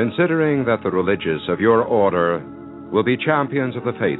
[0.00, 2.42] Considering that the religious of your order
[2.90, 4.18] will be champions of the faith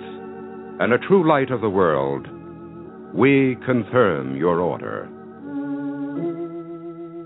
[0.79, 2.27] and a true light of the world,
[3.15, 5.09] we confirm your order.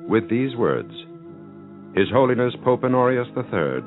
[0.08, 0.92] With these words,
[1.96, 3.82] his Holiness Pope Honorius III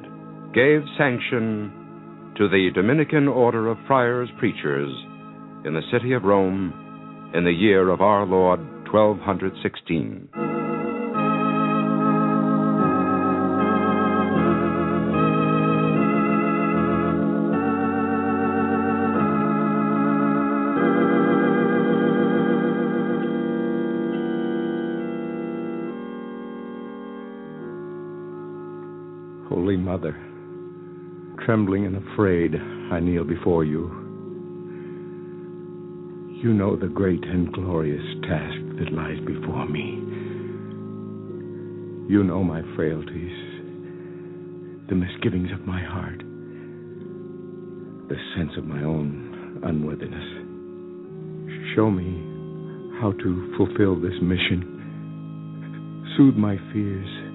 [0.54, 4.92] gave sanction to the Dominican Order of Friars Preachers
[5.64, 8.60] in the city of Rome in the year of our Lord
[8.92, 10.47] 1216.
[29.68, 30.16] Holy Mother,
[31.46, 33.92] trembling and afraid, I kneel before you.
[36.42, 40.02] You know the great and glorious task that lies before me.
[42.08, 43.36] You know my frailties,
[44.88, 46.20] the misgivings of my heart,
[48.08, 50.24] the sense of my own unworthiness.
[51.76, 52.24] Show me
[53.02, 57.27] how to fulfill this mission, soothe my fears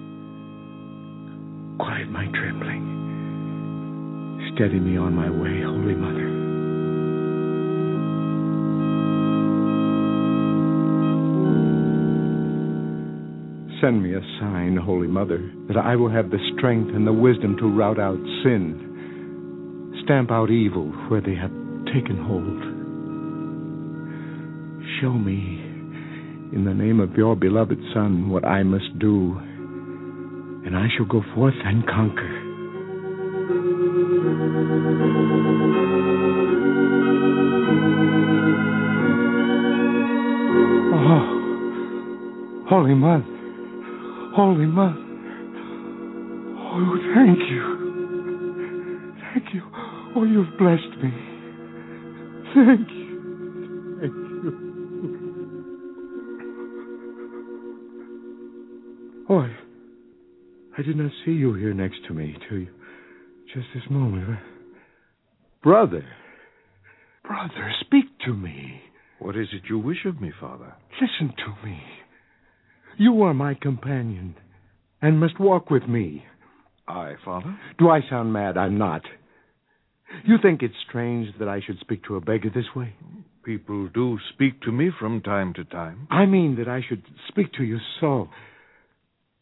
[1.83, 2.85] quiet my trembling.
[4.55, 6.31] Steady me on my way, Holy Mother.
[13.81, 17.57] Send me a sign, Holy Mother, that I will have the strength and the wisdom
[17.59, 21.51] to rout out sin, stamp out evil where they have
[21.93, 22.63] taken hold.
[25.01, 25.59] Show me,
[26.55, 29.41] in the name of your beloved Son, what I must do
[30.73, 32.39] and I shall go forth and conquer.
[40.95, 43.25] Oh, Holy Mother,
[44.35, 44.97] Holy Mother,
[46.57, 49.63] oh, thank you, thank you.
[50.17, 51.13] Oh, you've blessed me.
[52.55, 52.89] Thank
[60.93, 62.69] did not see you here next to me till you,
[63.55, 64.39] just this moment.
[65.63, 66.05] Brother,
[67.25, 68.83] brother, speak to me.
[69.19, 70.75] What is it you wish of me, Father?
[71.01, 71.81] Listen to me.
[72.99, 74.35] You are my companion
[75.01, 76.25] and must walk with me.
[76.87, 77.57] I, Father?
[77.79, 78.59] Do I sound mad?
[78.59, 79.01] I'm not.
[80.27, 82.95] You think it's strange that I should speak to a beggar this way?
[83.47, 86.07] People do speak to me from time to time.
[86.11, 88.29] I mean that I should speak to you so.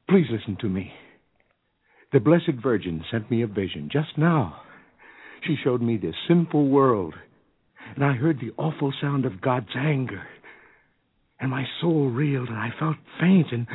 [0.08, 0.92] Please listen to me.
[2.12, 4.62] The Blessed Virgin sent me a vision just now.
[5.46, 7.14] She showed me this sinful world
[7.94, 10.22] and I heard the awful sound of God's anger.
[11.40, 13.66] And my soul reeled, and I felt faint, and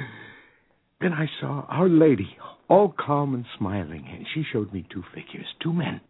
[1.01, 2.37] then I saw Our Lady,
[2.69, 6.01] all calm and smiling, and she showed me two figures, two men.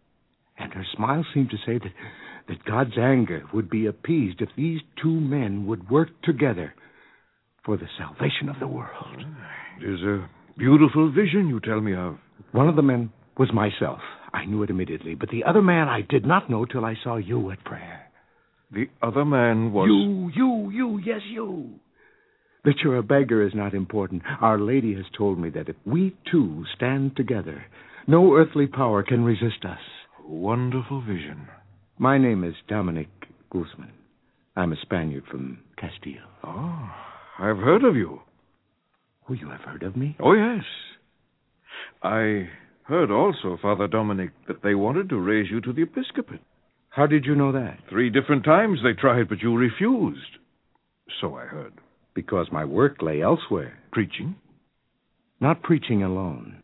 [0.58, 1.92] And her smile seemed to say that,
[2.48, 6.74] that God's anger would be appeased if these two men would work together
[7.64, 9.24] for the salvation of the world.
[9.80, 12.16] It is a beautiful vision you tell me of.
[12.52, 14.00] One of the men was myself.
[14.32, 17.16] I knew it immediately, but the other man I did not know till I saw
[17.16, 18.10] you at prayer.
[18.72, 19.88] The other man was.
[19.88, 21.70] You, you, you, yes, you.
[22.64, 24.22] That you're a beggar is not important.
[24.40, 27.64] Our Lady has told me that if we two stand together,
[28.06, 29.78] no earthly power can resist us.
[30.24, 31.48] Wonderful vision.
[31.98, 33.08] My name is Dominic
[33.50, 33.92] Guzman.
[34.56, 36.28] I'm a Spaniard from Castile.
[36.42, 36.90] Oh,
[37.38, 38.20] I've heard of you.
[39.28, 40.16] Oh, you have heard of me?
[40.20, 40.64] Oh, yes.
[42.02, 42.48] I
[42.84, 46.40] heard also, Father Dominic, that they wanted to raise you to the episcopate.
[46.90, 47.78] How did you know that?
[47.90, 50.38] Three different times they tried, but you refused.
[51.20, 51.74] So I heard.
[52.14, 53.78] Because my work lay elsewhere.
[53.92, 54.36] Preaching?
[55.40, 56.62] Not preaching alone.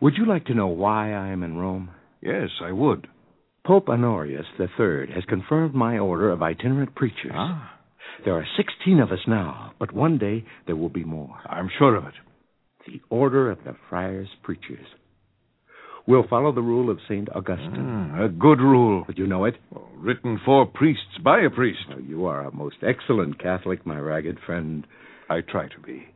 [0.00, 1.90] Would you like to know why I am in Rome?
[2.20, 3.08] Yes, I would.
[3.64, 7.32] Pope Honorius III has confirmed my order of itinerant preachers.
[7.34, 7.75] Ah,
[8.24, 11.36] There are 16 of us now, but one day there will be more.
[11.46, 12.14] I'm sure of it.
[12.86, 14.86] The Order of the Friars Preachers.
[16.06, 17.28] We'll follow the rule of St.
[17.34, 18.12] Augustine.
[18.14, 19.02] Ah, a good rule.
[19.06, 19.56] But you know it?
[19.72, 21.80] Well, written for priests by a priest.
[21.92, 24.86] Oh, you are a most excellent Catholic, my ragged friend.
[25.28, 26.06] I try to be.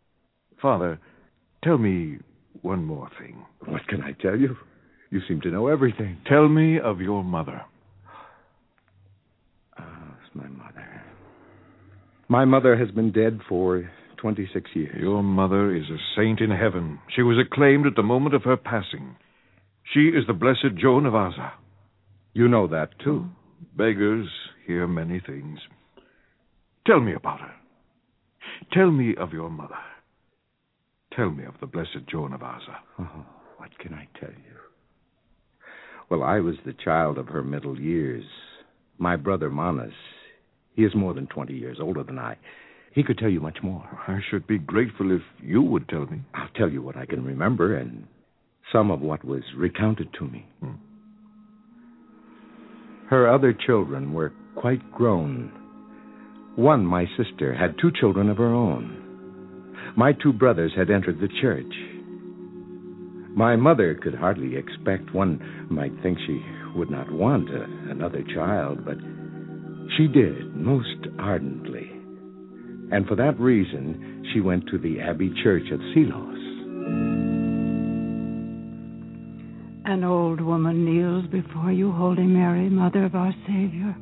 [0.62, 1.00] Father,
[1.64, 2.18] tell me
[2.62, 3.44] one more thing.
[3.66, 4.56] What can I tell you?
[5.10, 6.18] You seem to know everything.
[6.28, 7.62] Tell me of your mother.
[9.76, 11.02] Ah, it's my mother.
[12.30, 14.96] My mother has been dead for 26 years.
[15.00, 17.00] Your mother is a saint in heaven.
[17.16, 19.16] She was acclaimed at the moment of her passing.
[19.92, 21.50] She is the Blessed Joan of Aza.
[22.32, 23.18] You know that, too.
[23.18, 23.76] Hmm.
[23.76, 24.28] Beggars
[24.64, 25.58] hear many things.
[26.86, 27.52] Tell me about her.
[28.72, 29.74] Tell me of your mother.
[31.16, 32.76] Tell me of the Blessed Joan of Aza.
[32.96, 33.22] Oh, uh-huh.
[33.56, 34.56] what can I tell you?
[36.08, 38.24] Well, I was the child of her middle years.
[38.98, 39.94] My brother Manus,
[40.74, 42.36] he is more than 20 years older than I.
[42.92, 43.84] He could tell you much more.
[44.08, 46.22] I should be grateful if you would tell me.
[46.34, 48.06] I'll tell you what I can remember and
[48.72, 50.46] some of what was recounted to me.
[50.60, 50.72] Hmm.
[53.08, 55.52] Her other children were quite grown.
[56.56, 59.00] One, my sister, had two children of her own.
[59.96, 61.72] My two brothers had entered the church.
[63.34, 65.14] My mother could hardly expect.
[65.14, 66.40] One might think she
[66.76, 68.96] would not want a, another child, but
[69.96, 71.90] she did, most ardently.
[72.92, 76.36] And for that reason, she went to the Abbey Church of Silos.
[79.84, 83.96] An old woman kneels before you, Holy Mary, Mother of our Savior.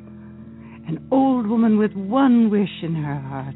[0.87, 3.55] An old woman with one wish in her heart.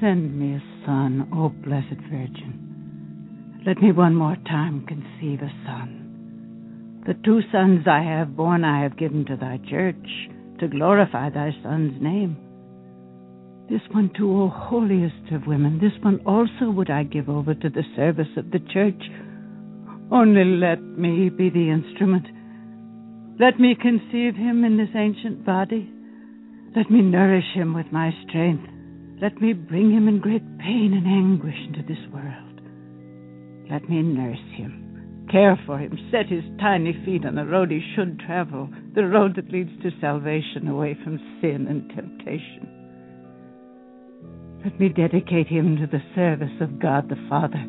[0.00, 3.62] Send me a son, O Blessed Virgin.
[3.66, 7.02] Let me one more time conceive a son.
[7.06, 9.96] The two sons I have born I have given to thy church
[10.60, 12.36] to glorify thy son's name.
[13.68, 17.68] This one, too, O holiest of women, this one also would I give over to
[17.68, 19.02] the service of the church.
[20.10, 22.26] Only let me be the instrument.
[23.38, 25.88] Let me conceive him in this ancient body.
[26.74, 28.68] Let me nourish him with my strength.
[29.22, 32.60] Let me bring him in great pain and anguish into this world.
[33.70, 34.89] Let me nurse him,
[35.30, 39.36] care for him, set his tiny feet on the road he should travel, the road
[39.36, 42.68] that leads to salvation away from sin and temptation.
[44.64, 47.64] Let me dedicate him to the service of God the Father,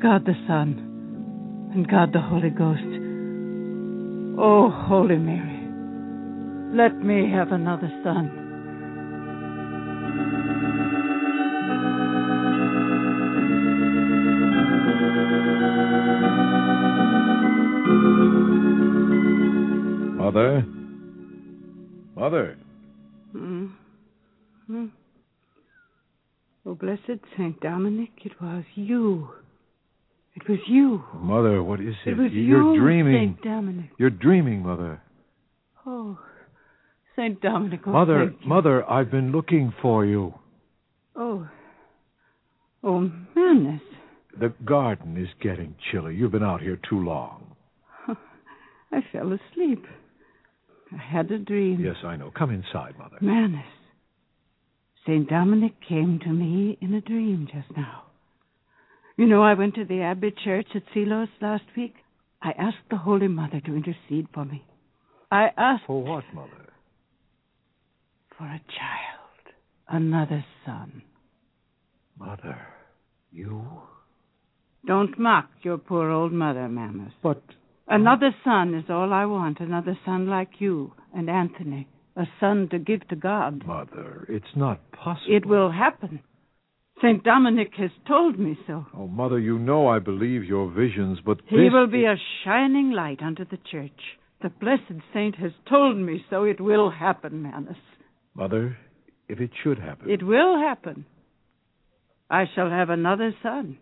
[0.00, 2.80] God the Son, and God the Holy Ghost.
[4.40, 5.60] Oh, Holy Mary,
[6.74, 8.39] let me have another son.
[20.30, 20.64] Mother?
[22.14, 22.56] Mother?
[23.32, 23.66] Hmm.
[24.68, 24.86] Hmm.
[26.64, 29.30] Oh, blessed Saint Dominic, it was you.
[30.36, 31.02] It was you.
[31.14, 32.10] Mother, what is it?
[32.10, 33.14] It was You're you, dreaming.
[33.14, 33.90] Saint Dominic.
[33.98, 35.02] You're dreaming, Mother.
[35.84, 36.16] Oh,
[37.16, 37.80] Saint Dominic.
[37.86, 38.32] Oh, Mother.
[38.46, 40.32] Mother, I've been looking for you.
[41.16, 41.48] Oh.
[42.84, 43.82] Oh, madness.
[44.38, 46.14] The garden is getting chilly.
[46.14, 47.56] You've been out here too long.
[48.92, 49.84] I fell asleep.
[50.92, 51.80] I had a dream.
[51.80, 52.30] Yes, I know.
[52.36, 53.16] Come inside, Mother.
[53.20, 53.64] Manus.
[55.06, 55.28] St.
[55.28, 58.04] Dominic came to me in a dream just now.
[59.16, 61.94] You know, I went to the Abbey Church at Silos last week.
[62.42, 64.64] I asked the Holy Mother to intercede for me.
[65.30, 65.84] I asked.
[65.86, 66.70] For what, Mother?
[68.40, 69.54] for a child,
[69.88, 71.02] another son.
[72.18, 72.58] Mother,
[73.30, 73.62] you?
[74.86, 77.12] Don't mock your poor old mother, Mammoth.
[77.22, 77.42] But.
[77.90, 79.58] Another son is all I want.
[79.58, 81.88] Another son like you and Anthony.
[82.16, 83.66] A son to give to God.
[83.66, 85.36] Mother, it's not possible.
[85.36, 86.20] It will happen.
[87.02, 87.24] St.
[87.24, 88.86] Dominic has told me so.
[88.96, 92.92] Oh, Mother, you know I believe your visions, but He this will be a shining
[92.92, 93.90] light unto the church.
[94.42, 96.44] The blessed saint has told me so.
[96.44, 97.76] It will happen, Manus.
[98.34, 98.76] Mother,
[99.28, 100.10] if it should happen.
[100.10, 101.06] It will happen.
[102.30, 103.78] I shall have another son.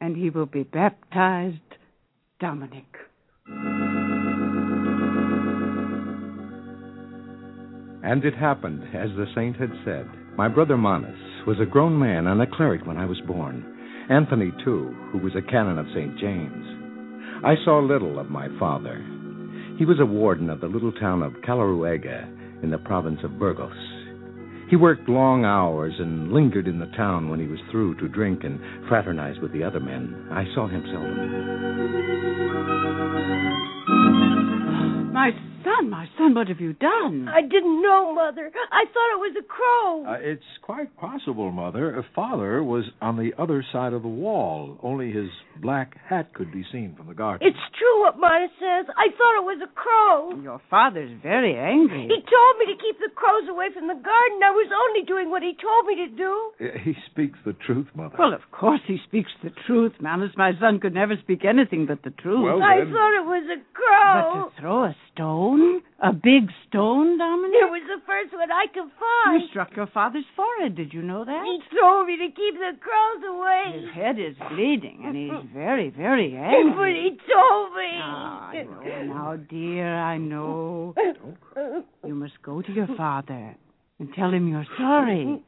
[0.00, 1.58] And he will be baptized
[2.40, 2.84] Dominic.
[8.02, 10.08] And it happened, as the saint had said.
[10.36, 13.64] My brother Manus was a grown man and a cleric when I was born.
[14.10, 16.18] Anthony, too, who was a canon of St.
[16.18, 16.66] James.
[17.44, 18.98] I saw little of my father.
[19.78, 22.28] He was a warden of the little town of Caleruega
[22.64, 23.93] in the province of Burgos.
[24.68, 28.44] He worked long hours and lingered in the town when he was through to drink
[28.44, 30.28] and fraternize with the other men.
[30.30, 31.92] I saw him seldom.
[35.12, 35.30] My
[35.64, 37.28] son, my son, what have you done?
[37.28, 38.50] I didn't know, Mother.
[38.72, 40.04] I thought it was a crow.
[40.06, 42.04] Uh, it's quite possible, Mother.
[42.14, 44.78] Father was on the other side of the wall.
[44.82, 45.30] Only his
[45.60, 47.46] black hat could be seen from the garden.
[47.46, 48.86] It's true what Mona says.
[48.96, 50.40] I thought it was a crow.
[50.42, 52.02] Your father's very angry.
[52.02, 54.38] He told me to keep the crows away from the garden.
[54.44, 56.32] I was only doing what he told me to do.
[56.60, 58.16] Uh, He speaks the truth, Mother.
[58.18, 60.32] Well, of course he speaks the truth, Manus.
[60.36, 62.42] My son could never speak anything but the truth.
[62.44, 62.68] Well, then...
[62.68, 64.50] I thought it was a but crow.
[64.54, 65.80] to throw a stone?
[66.02, 67.54] A big stone, Dominic?
[67.54, 69.40] It was the first one I could find.
[69.40, 70.76] You struck your father's forehead.
[70.76, 71.42] Did you know that?
[71.44, 73.80] He told me to keep the crows away.
[73.80, 76.74] His head is bleeding, and he's very, very angry.
[76.74, 77.90] But he told me.
[78.02, 80.94] Ah, I know now, dear, I know.
[82.04, 83.54] You must go to your father
[83.98, 85.40] and tell him you're sorry.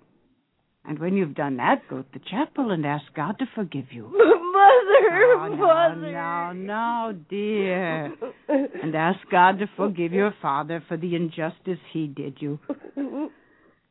[0.85, 4.07] And when you've done that, go to the chapel and ask God to forgive you.
[4.57, 6.13] Mother, Now, now, Mother.
[6.13, 8.15] now, now, dear.
[8.49, 12.59] And ask God to forgive your father for the injustice he did you.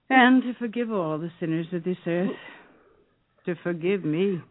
[0.10, 2.31] And to forgive all the sinners of this earth.
[3.45, 4.41] To forgive me.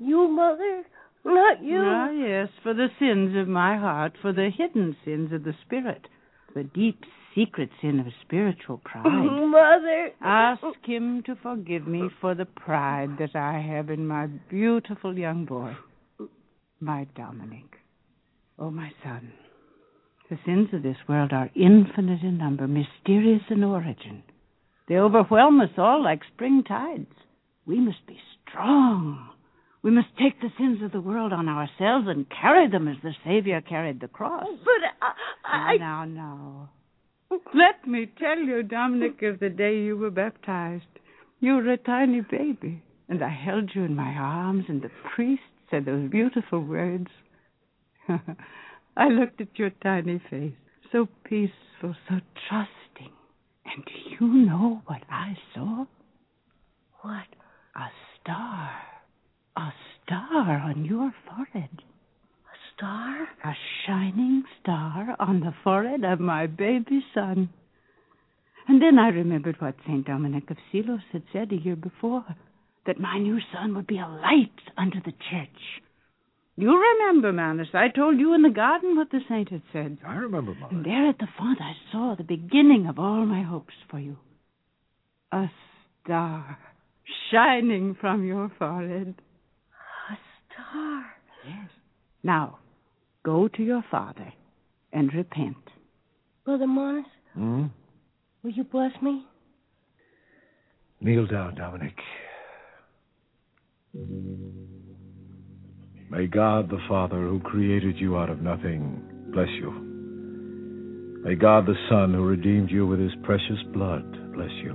[0.00, 0.82] You, Mother?
[1.24, 1.78] Not you.
[1.80, 6.06] Ah, yes, for the sins of my heart, for the hidden sins of the spirit,
[6.54, 7.00] the deep
[7.34, 9.04] secret sin of spiritual pride.
[9.06, 10.10] Oh, mother.
[10.22, 15.44] Ask him to forgive me for the pride that I have in my beautiful young
[15.44, 15.76] boy,
[16.80, 17.64] my Dominic.
[18.58, 19.32] Oh, my son,
[20.30, 24.22] the sins of this world are infinite in number, mysterious in origin.
[24.88, 27.06] They overwhelm us all like spring tides.
[27.66, 29.30] We must be strong.
[29.82, 33.12] We must take the sins of the world on ourselves and carry them as the
[33.24, 34.46] Savior carried the cross.
[34.64, 35.06] But
[35.46, 36.70] I, I, Now, now, now.
[37.54, 40.84] Let me tell you, Dominic, of the day you were baptized.
[41.40, 45.42] You were a tiny baby, and I held you in my arms, and the priest
[45.70, 47.08] said those beautiful words.
[48.96, 50.54] I looked at your tiny face,
[50.92, 53.12] so peaceful, so trusting.
[53.66, 53.92] And do
[54.26, 55.86] you know what I saw?
[57.02, 57.26] What?
[57.76, 57.88] A
[58.20, 58.70] star.
[59.56, 59.72] A
[60.02, 61.82] star on your forehead.
[62.74, 63.28] A star?
[63.44, 63.54] A
[63.86, 67.50] shining star on the forehead of my baby son.
[68.66, 70.04] And then I remembered what St.
[70.04, 72.24] Dominic of Silos had said a year before
[72.86, 75.82] that my new son would be a light unto the church.
[76.56, 79.98] You remember, Manus, I told you in the garden what the saint had said.
[80.06, 80.74] I remember, Mother.
[80.74, 84.16] And there at the font I saw the beginning of all my hopes for you.
[85.32, 85.46] A
[86.02, 86.58] star
[87.30, 89.14] shining from your forehead.
[90.10, 90.16] A
[90.52, 91.04] star.
[91.46, 91.70] Yes.
[92.22, 92.58] Now,
[93.24, 94.32] go to your father
[94.92, 95.56] and repent.
[96.44, 97.64] Brother Manus, Hmm?
[98.42, 99.26] will you bless me?
[101.00, 101.96] Kneel down, Dominic.
[106.10, 109.02] May God the Father, who created you out of nothing,
[109.32, 109.70] bless you.
[111.24, 114.74] May God the Son, who redeemed you with his precious blood, bless you.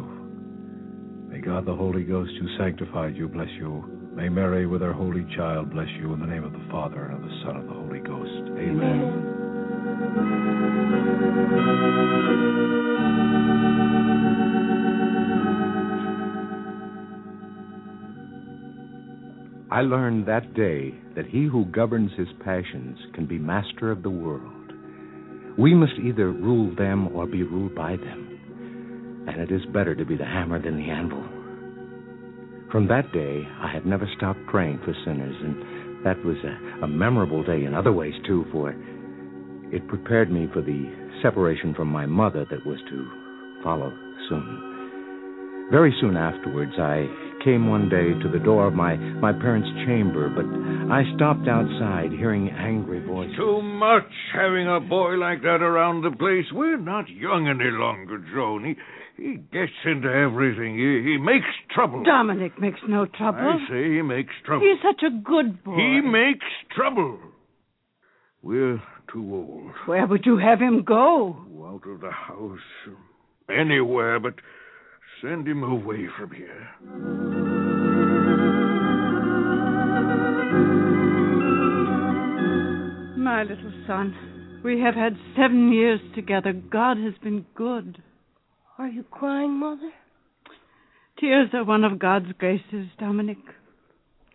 [1.29, 3.98] May God the Holy Ghost, who sanctified you, bless you.
[4.19, 7.15] May Mary, with her holy child, bless you in the name of the Father, and
[7.15, 8.49] of the Son, and of the Holy Ghost.
[8.59, 9.27] Amen.
[19.71, 24.09] I learned that day that he who governs his passions can be master of the
[24.09, 24.73] world.
[25.57, 29.25] We must either rule them or be ruled by them.
[29.29, 31.38] And it is better to be the hammer than the anvil.
[32.71, 36.87] From that day, I have never stopped praying for sinners, and that was a, a
[36.87, 38.69] memorable day in other ways, too, for
[39.71, 40.85] it prepared me for the
[41.23, 43.91] separation from my mother that was to follow
[44.29, 45.67] soon.
[45.71, 47.05] Very soon afterwards, I
[47.43, 50.45] came one day to the door of my, my parents' chamber, but
[50.93, 53.35] I stopped outside, hearing angry voices.
[53.37, 56.45] Too much having a boy like that around the place.
[56.51, 58.65] We're not young any longer, Joan.
[58.65, 58.75] He,
[59.19, 60.75] he gets into everything.
[60.77, 62.03] He, he makes trouble.
[62.03, 63.39] Dominic makes no trouble.
[63.39, 64.65] I say he makes trouble.
[64.65, 65.75] He's such a good boy.
[65.75, 66.45] He makes
[66.75, 67.19] trouble.
[68.41, 69.71] We're too old.
[69.85, 71.35] Where would you have him go?
[71.65, 72.59] Out of the house.
[73.49, 74.35] Anywhere, but
[75.21, 76.69] send him away from here.
[83.17, 86.53] My little son, we have had seven years together.
[86.53, 88.01] God has been good.
[88.79, 89.91] Are you crying, Mother?
[91.19, 93.37] Tears are one of God's graces, Dominic.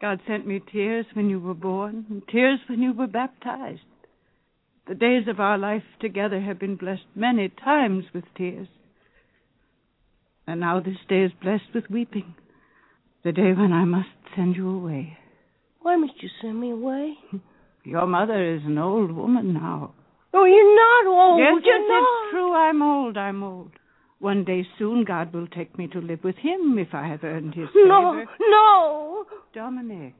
[0.02, 3.80] God sent me tears when you were born, and tears when you were baptized.
[4.86, 8.68] The days of our life together have been blessed many times with tears.
[10.46, 12.34] And now this day is blessed with weeping.
[13.24, 15.16] The day when I must send you away.
[15.80, 17.14] Why must you send me away?
[17.84, 19.94] Your mother is an old woman now.
[20.34, 21.38] Oh, you're not old.
[21.38, 22.00] yes, you're yes, not.
[22.00, 22.54] it's true.
[22.54, 23.16] I'm old.
[23.16, 23.70] I'm old.
[24.24, 27.52] One day soon, God will take me to live with Him if I have earned
[27.52, 27.86] His favor.
[27.88, 28.24] no.
[28.48, 29.24] no!
[29.52, 30.14] Dominic,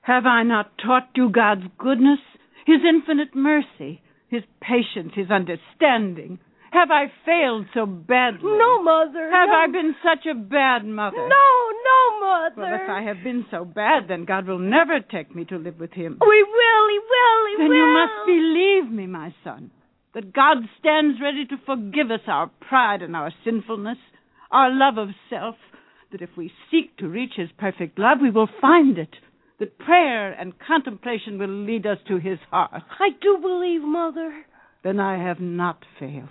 [0.00, 2.20] have I not taught you God's goodness,
[2.64, 6.38] His infinite mercy, His patience, His understanding?
[6.72, 8.56] Have I failed so badly?
[8.56, 9.28] No, Mother.
[9.30, 9.54] Have no.
[9.54, 11.18] I been such a bad mother?
[11.18, 11.48] No,
[11.84, 12.62] no, Mother.
[12.62, 15.78] Well, if I have been so bad, then God will never take me to live
[15.78, 16.16] with Him.
[16.22, 17.76] Oh, we will, He will, He Then will.
[17.76, 19.70] you must believe me, my son,
[20.14, 23.98] that God stands ready to forgive us our pride and our sinfulness,
[24.50, 25.56] our love of self,
[26.12, 29.14] that if we seek to reach His perfect love, we will find it,
[29.60, 32.82] that prayer and contemplation will lead us to His heart.
[32.98, 34.44] I do believe, Mother.
[34.82, 36.28] Then I have not failed.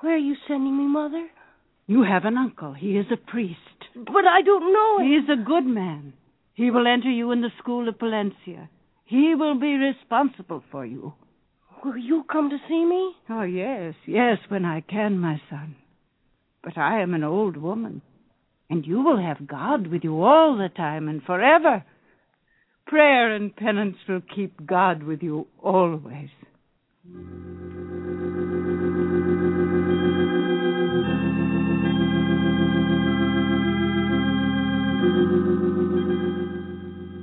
[0.00, 1.28] Where are you sending me, Mother?
[1.86, 2.72] You have an uncle.
[2.72, 3.58] He is a priest.
[3.94, 6.14] But I don't know He is a good man.
[6.54, 8.68] He will enter you in the school of Palencia.
[9.04, 11.12] He will be responsible for you.
[11.84, 13.12] Will you come to see me?
[13.28, 15.74] Oh, yes, yes, when I can, my son.
[16.62, 18.02] But I am an old woman,
[18.70, 21.84] and you will have God with you all the time and forever.
[22.86, 26.28] Prayer and penance will keep God with you always.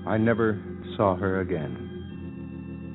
[0.06, 0.62] I never
[0.98, 1.88] saw her again,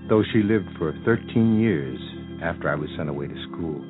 [0.09, 1.99] though she lived for 13 years
[2.43, 3.85] after I was sent away to school.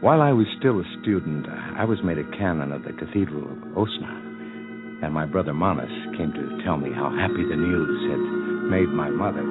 [0.00, 3.78] While I was still a student, I was made a canon of the Cathedral of
[3.78, 8.88] Osma, and my brother Manus came to tell me how happy the news had made
[8.88, 9.42] my mother.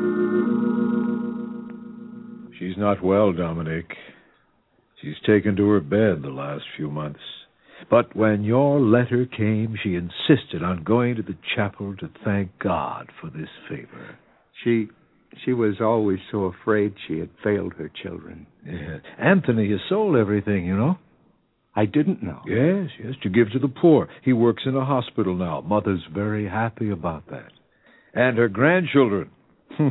[2.59, 3.85] She's not well, Dominic.
[5.01, 7.19] She's taken to her bed the last few months.
[7.89, 13.09] But when your letter came, she insisted on going to the chapel to thank God
[13.21, 14.17] for this favor.
[14.63, 14.87] She
[15.45, 18.47] she was always so afraid she had failed her children.
[18.65, 18.97] Yeah.
[19.19, 20.97] Anthony has sold everything, you know.
[21.75, 22.41] I didn't know.
[22.47, 24.09] Yes, yes, to give to the poor.
[24.23, 25.61] He works in a hospital now.
[25.61, 27.51] Mother's very happy about that.
[28.13, 29.29] And her grandchildren.
[29.71, 29.89] Hmm.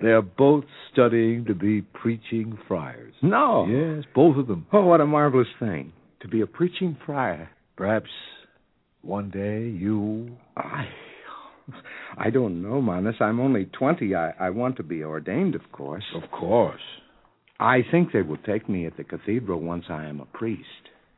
[0.00, 3.12] They're both studying to be preaching friars.
[3.22, 3.66] No.
[3.66, 4.66] Yes, both of them.
[4.72, 7.50] Oh, what a marvelous thing to be a preaching friar.
[7.76, 8.10] Perhaps
[9.02, 10.36] one day you.
[10.56, 10.86] I
[12.18, 13.16] I don't know, Manus.
[13.20, 14.14] I'm only twenty.
[14.14, 16.04] I, I want to be ordained, of course.
[16.14, 16.80] Of course.
[17.58, 20.64] I think they will take me at the cathedral once I am a priest.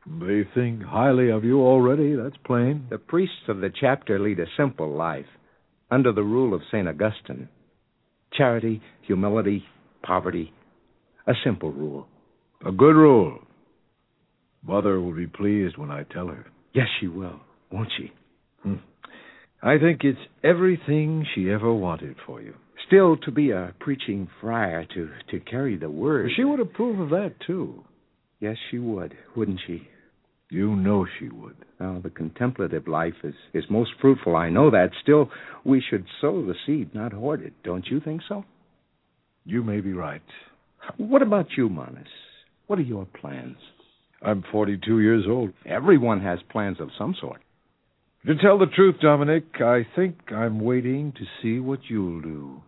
[0.05, 2.87] They think highly of you already, that's plain.
[2.89, 5.25] The priests of the chapter lead a simple life,
[5.89, 6.87] under the rule of St.
[6.87, 7.47] Augustine.
[8.33, 9.63] Charity, humility,
[10.01, 10.51] poverty.
[11.27, 12.07] A simple rule.
[12.65, 13.39] A good rule.
[14.65, 16.45] Mother will be pleased when I tell her.
[16.73, 17.39] Yes, she will,
[17.71, 18.11] won't she?
[18.63, 18.75] Hmm.
[19.63, 22.53] I think it's everything she ever wanted for you.
[22.85, 26.31] Still, to be a preaching friar, to, to carry the word.
[26.35, 27.81] She would approve of that, too.
[28.41, 29.87] Yes, she would, wouldn't she?
[30.49, 31.55] You know she would.
[31.79, 34.35] Now, the contemplative life is, is most fruitful.
[34.35, 34.89] I know that.
[35.01, 35.29] Still,
[35.63, 37.53] we should sow the seed, not hoard it.
[37.63, 38.43] Don't you think so?
[39.45, 40.21] You may be right.
[40.97, 42.07] What about you, Manus?
[42.67, 43.57] What are your plans?
[44.21, 45.53] I'm 42 years old.
[45.65, 47.41] Everyone has plans of some sort.
[48.25, 52.61] To tell the truth, Dominic, I think I'm waiting to see what you'll do.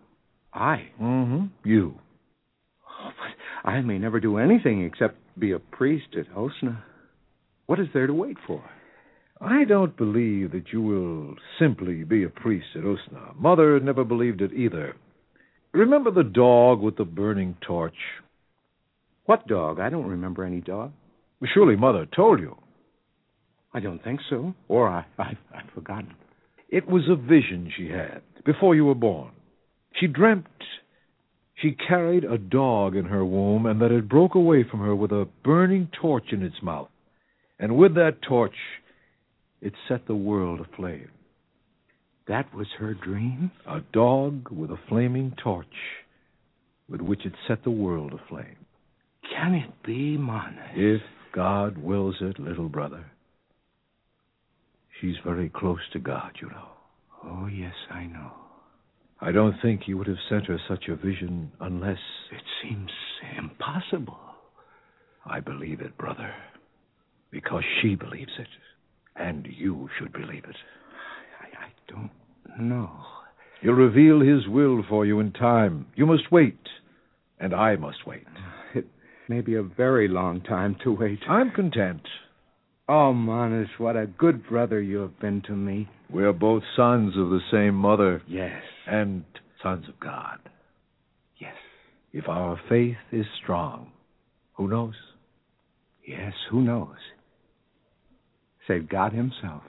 [0.53, 0.89] I?
[1.01, 1.45] Mm-hmm.
[1.63, 1.95] You.
[2.89, 6.83] Oh, but I may never do anything except be a priest at Osma.
[7.67, 8.63] What is there to wait for?
[9.39, 13.33] I don't believe that you will simply be a priest at Osma.
[13.37, 14.95] Mother never believed it either.
[15.73, 17.95] Remember the dog with the burning torch?
[19.25, 19.79] What dog?
[19.79, 20.91] I don't remember any dog.
[21.53, 22.57] Surely Mother told you.
[23.75, 24.55] I don't think so.
[24.69, 26.13] Or I, I, I've forgotten.
[26.69, 29.31] It was a vision she had before you were born.
[29.99, 30.47] She dreamt
[31.55, 35.11] she carried a dog in her womb and that it broke away from her with
[35.11, 36.89] a burning torch in its mouth.
[37.59, 38.55] And with that torch,
[39.61, 41.09] it set the world aflame.
[42.27, 43.51] That was her dream?
[43.67, 45.67] A dog with a flaming torch
[46.89, 48.57] with which it set the world aflame.
[49.33, 50.57] Can it be, Mon?
[50.75, 51.01] If
[51.33, 53.05] God wills it, little brother.
[54.99, 56.69] She's very close to God, you know.
[57.23, 58.31] Oh, yes, I know.
[59.19, 61.97] I don't think he would have sent her such a vision unless.
[62.31, 62.91] It seems
[63.37, 64.19] impossible.
[65.25, 66.33] I believe it, brother.
[67.31, 68.47] Because she believes it.
[69.15, 70.55] And you should believe it.
[71.41, 72.11] I, I don't
[72.59, 72.91] know.
[73.61, 75.87] He'll reveal his will for you in time.
[75.95, 76.59] You must wait.
[77.39, 78.27] And I must wait.
[78.73, 78.85] It
[79.27, 81.19] may be a very long time to wait.
[81.27, 82.01] I'm content.
[82.87, 85.89] Oh, Manus, what a good brother you have been to me.
[86.11, 88.21] We're both sons of the same mother.
[88.27, 88.61] Yes.
[88.85, 89.23] And
[89.63, 90.37] sons of God.
[91.39, 91.55] Yes.
[92.13, 93.91] If our faith is strong,
[94.53, 94.93] who knows?
[96.07, 96.97] Yes, who knows?
[98.67, 99.63] Save God Himself.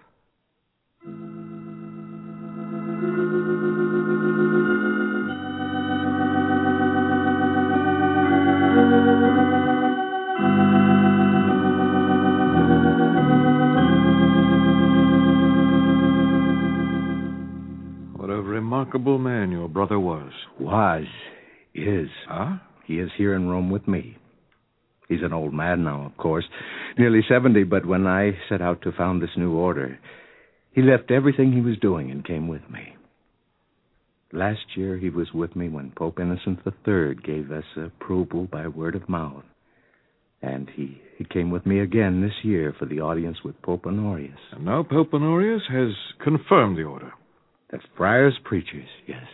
[18.77, 20.31] Remarkable man your brother was.
[20.61, 21.05] Was.
[21.75, 22.09] Is.
[22.29, 22.59] Huh?
[22.87, 24.19] He is here in Rome with me.
[25.09, 26.45] He's an old man now, of course,
[26.99, 29.99] nearly 70, but when I set out to found this new order,
[30.73, 32.97] he left everything he was doing and came with me.
[34.31, 38.95] Last year, he was with me when Pope Innocent III gave us approval by word
[38.95, 39.45] of mouth.
[40.43, 44.39] And he, he came with me again this year for the audience with Pope Honorius.
[44.53, 47.13] And now Pope Honorius has confirmed the order.
[47.71, 49.25] That's friars, preachers, yes.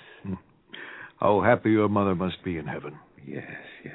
[1.21, 2.99] How happy your mother must be in heaven.
[3.25, 3.45] Yes,
[3.85, 3.95] yes.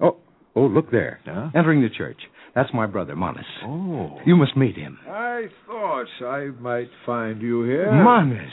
[0.00, 0.16] Oh,
[0.54, 1.20] oh, look there.
[1.26, 1.50] Yeah?
[1.54, 2.16] Entering the church.
[2.54, 3.44] That's my brother, Manus.
[3.62, 4.18] Oh.
[4.24, 4.98] You must meet him.
[5.06, 7.92] I thought I might find you here.
[7.92, 8.52] Manus!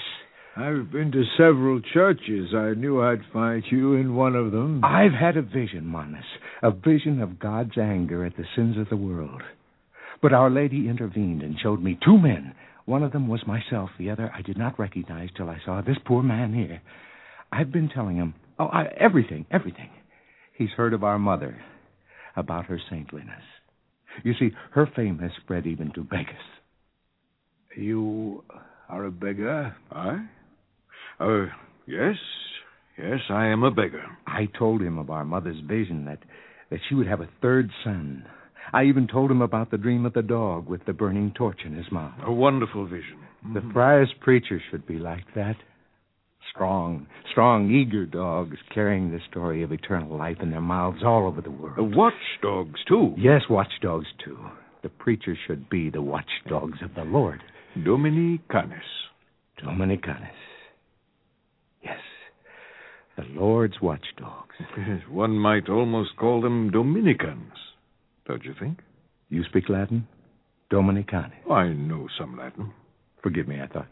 [0.58, 2.54] I've been to several churches.
[2.54, 4.84] I knew I'd find you in one of them.
[4.84, 6.26] I've had a vision, Manus.
[6.62, 9.42] A vision of God's anger at the sins of the world.
[10.24, 12.56] But Our Lady intervened and showed me two men.
[12.86, 13.90] One of them was myself.
[14.00, 16.82] The other I did not recognize till I saw this poor man here.
[17.52, 19.90] I've been telling him, oh, I, everything, everything.
[20.58, 21.62] He's heard of our mother,
[22.38, 23.44] about her saintliness.
[24.24, 26.36] You see, her fame has spread even to beggars.
[27.76, 28.46] You
[28.88, 29.76] are a beggar?
[29.92, 30.26] I?
[31.20, 31.48] Uh,
[31.86, 32.16] yes.
[32.98, 34.06] Yes, I am a beggar.
[34.26, 36.20] I told him of our mother's vision that,
[36.72, 38.26] that she would have a third son.
[38.72, 41.74] I even told him about the dream of the dog with the burning torch in
[41.74, 42.14] his mouth.
[42.24, 43.20] A wonderful vision.
[43.54, 45.56] The friar's preacher should be like that.
[46.54, 51.42] Strong, strong, eager dogs carrying the story of eternal life in their mouths all over
[51.42, 51.80] the world.
[51.80, 53.16] Uh, watchdogs, too.
[53.18, 54.38] Yes, watchdogs, too.
[54.84, 57.42] The preacher should be the watchdogs of the Lord.
[57.78, 58.82] Dominicanis.
[59.64, 60.30] Dominicanus.
[61.84, 62.00] Yes,
[63.18, 64.56] the Lord's watchdogs.
[65.10, 67.54] One might almost call them Dominicans,
[68.28, 68.80] don't you think?
[69.30, 70.08] You speak Latin?
[70.72, 71.50] Dominicanus.
[71.52, 72.72] I know some Latin.
[73.22, 73.88] Forgive me, I thought,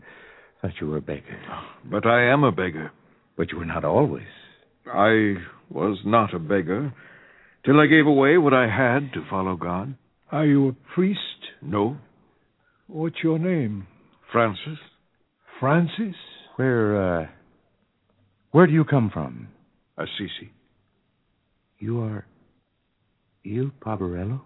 [0.61, 1.37] thought you were a beggar.
[1.89, 2.91] But I am a beggar.
[3.37, 4.27] But you were not always.
[4.87, 5.35] I
[5.69, 6.93] was not a beggar
[7.65, 9.95] till I gave away what I had to follow God.
[10.31, 11.19] Are you a priest?
[11.61, 11.97] No,
[12.91, 13.87] What's your name?
[14.33, 14.77] Francis.
[15.61, 16.15] Francis?
[16.57, 17.27] Where, uh,
[18.51, 19.47] where do you come from?
[19.97, 20.51] Assisi.
[21.79, 22.25] You are
[23.43, 24.41] Il Poverello?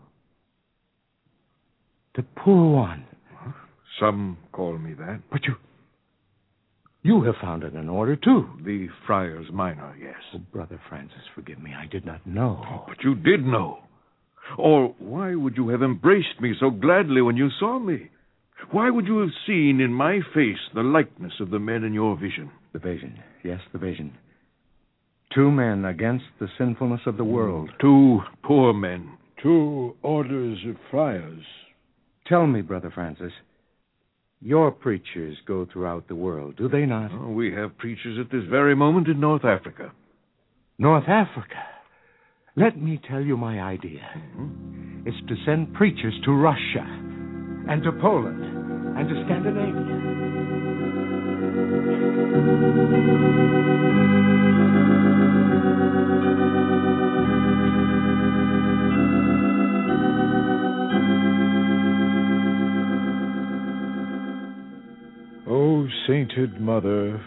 [2.15, 3.05] The poor one.
[3.99, 5.21] Some call me that.
[5.31, 5.55] But you,
[7.03, 8.49] you have founded an order, too.
[8.63, 10.15] The Friars Minor, yes.
[10.33, 11.73] Oh, Brother Francis, forgive me.
[11.73, 12.63] I did not know.
[12.65, 13.79] Oh, but you did know.
[14.57, 18.09] Or why would you have embraced me so gladly when you saw me?
[18.71, 22.17] Why would you have seen in my face the likeness of the men in your
[22.17, 22.51] vision?
[22.73, 23.19] The vision.
[23.43, 24.17] Yes, the vision.
[25.33, 27.69] Two men against the sinfulness of the world.
[27.81, 29.17] Two poor men.
[29.41, 31.43] Two orders of friars.
[32.27, 33.33] Tell me, Brother Francis,
[34.41, 37.11] your preachers go throughout the world, do they not?
[37.11, 39.91] Oh, we have preachers at this very moment in North Africa.
[40.77, 41.63] North Africa.
[42.55, 44.01] Let me tell you my idea.
[44.37, 45.07] Mm-hmm.
[45.07, 46.85] It's to send preachers to Russia
[47.67, 48.43] and to Poland
[48.97, 49.95] and to Scandinavia.
[66.07, 67.21] Sainted mother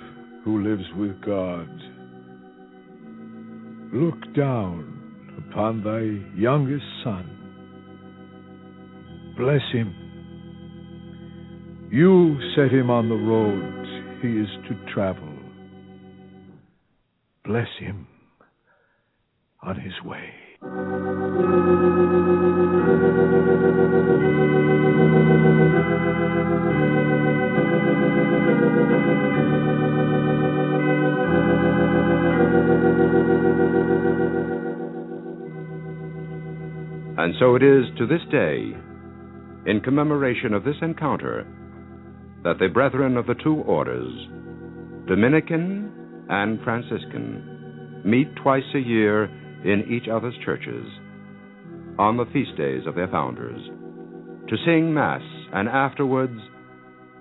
[0.44, 1.68] who lives with God,
[3.92, 4.94] look down
[5.38, 7.34] upon thy youngest son.
[9.36, 9.94] Bless him.
[11.90, 13.78] You set him on the road
[14.22, 15.32] he is to travel.
[17.44, 18.06] Bless him
[19.62, 20.47] on his way.
[20.60, 20.70] And
[37.38, 38.74] so it is to this day,
[39.66, 41.46] in commemoration of this encounter,
[42.42, 44.12] that the brethren of the two orders,
[45.06, 45.92] Dominican
[46.28, 49.30] and Franciscan, meet twice a year
[49.64, 50.86] in each other's churches
[51.98, 53.60] on the feast days of their founders
[54.48, 56.38] to sing Mass and afterwards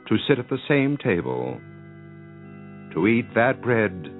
[0.08, 1.60] to sit at the same table
[2.94, 4.14] to eat that bread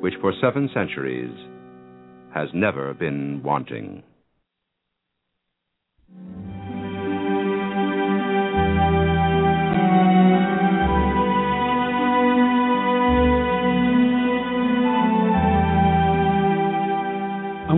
[0.00, 1.34] which for seven centuries
[2.34, 4.02] has never been wanting.